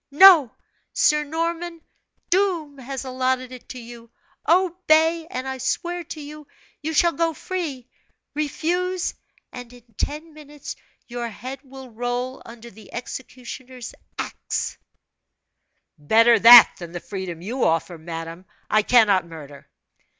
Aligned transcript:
No, 0.09 0.49
Sir 0.93 1.23
Norman, 1.23 1.79
Doom 2.31 2.79
has 2.79 3.05
allotted 3.05 3.51
it 3.51 3.69
to 3.69 3.79
you 3.79 4.09
obey, 4.49 5.27
and 5.29 5.47
I 5.47 5.59
swear 5.59 6.03
to 6.05 6.19
you, 6.19 6.47
you 6.81 6.91
shall 6.91 7.11
go 7.11 7.35
free; 7.35 7.87
refuse 8.33 9.13
and 9.51 9.71
in 9.71 9.83
ten 9.99 10.33
minutes 10.33 10.75
your 11.05 11.29
head 11.29 11.59
will 11.63 11.91
roll 11.91 12.41
under 12.43 12.71
the 12.71 12.91
executioner's 12.91 13.93
axe!" 14.17 14.75
"Better 15.99 16.39
that 16.39 16.73
than 16.79 16.93
the 16.93 16.99
freedom 16.99 17.43
you 17.43 17.63
offer! 17.63 17.99
Madame, 17.99 18.45
I 18.71 18.81
cannot 18.81 19.27
murder!" 19.27 19.69